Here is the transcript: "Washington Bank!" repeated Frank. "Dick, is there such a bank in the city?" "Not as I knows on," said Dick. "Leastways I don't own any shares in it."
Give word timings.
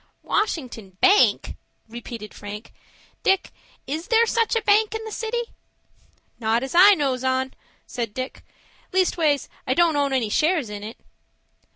"Washington 0.23 0.97
Bank!" 0.99 1.53
repeated 1.87 2.33
Frank. 2.33 2.73
"Dick, 3.21 3.51
is 3.85 4.07
there 4.07 4.25
such 4.25 4.55
a 4.55 4.63
bank 4.63 4.95
in 4.95 5.05
the 5.05 5.11
city?" 5.11 5.43
"Not 6.39 6.63
as 6.63 6.73
I 6.73 6.95
knows 6.95 7.23
on," 7.23 7.53
said 7.85 8.11
Dick. 8.15 8.43
"Leastways 8.93 9.47
I 9.67 9.75
don't 9.75 9.95
own 9.95 10.11
any 10.11 10.29
shares 10.29 10.71
in 10.71 10.83
it." 10.83 10.97